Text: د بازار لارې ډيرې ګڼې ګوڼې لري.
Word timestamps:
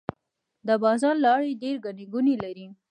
د 0.67 0.69
بازار 0.83 1.15
لارې 1.25 1.59
ډيرې 1.61 1.79
ګڼې 1.85 2.05
ګوڼې 2.13 2.35
لري. 2.43 2.67